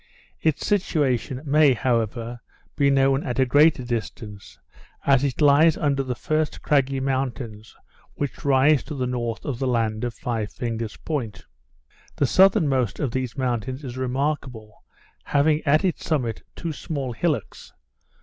Its 0.41 0.65
situation 0.65 1.43
may, 1.45 1.75
however, 1.75 2.39
be 2.75 2.89
known 2.89 3.23
at 3.23 3.37
a 3.37 3.45
greater 3.45 3.83
distance, 3.83 4.57
as 5.05 5.23
it 5.23 5.39
lies 5.41 5.77
under 5.77 6.01
the 6.01 6.15
first 6.15 6.63
craggy 6.63 6.99
mountains 6.99 7.75
which 8.15 8.43
rise 8.43 8.81
to 8.83 8.95
the 8.95 9.05
north 9.05 9.45
of 9.45 9.59
the 9.59 9.67
land 9.67 10.03
of 10.03 10.15
Five 10.15 10.51
Fingers 10.51 10.97
Point. 10.97 11.45
The 12.15 12.25
southernmost 12.25 12.99
of 12.99 13.11
these 13.11 13.37
mountains 13.37 13.83
is 13.83 13.95
remarkable, 13.95 14.83
having 15.25 15.61
at 15.67 15.85
its 15.85 16.03
summit 16.03 16.41
two 16.55 16.73
small 16.73 17.11
hillocks. 17.13 17.71